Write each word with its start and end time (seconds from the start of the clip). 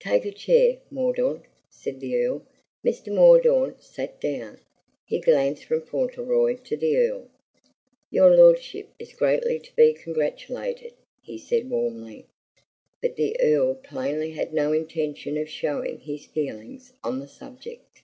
"Take 0.00 0.26
a 0.26 0.32
chair, 0.32 0.80
Mordaunt," 0.90 1.46
said 1.70 1.98
the 1.98 2.14
Earl. 2.22 2.42
Mr. 2.84 3.10
Mordaunt 3.10 3.82
sat 3.82 4.20
down. 4.20 4.60
He 5.06 5.18
glanced 5.18 5.64
from 5.64 5.80
Fauntleroy 5.80 6.56
to 6.56 6.76
the 6.76 6.94
Earl. 6.98 7.28
"Your 8.10 8.36
lordship 8.36 8.90
is 8.98 9.14
greatly 9.14 9.58
to 9.58 9.74
be 9.74 9.94
congratulated," 9.94 10.92
he 11.22 11.38
said 11.38 11.70
warmly. 11.70 12.26
But 13.00 13.16
the 13.16 13.34
Earl 13.40 13.76
plainly 13.76 14.32
had 14.32 14.52
no 14.52 14.74
intention 14.74 15.38
of 15.38 15.48
showing 15.48 16.00
his 16.00 16.26
feelings 16.26 16.92
on 17.02 17.20
the 17.20 17.26
subject. 17.26 18.02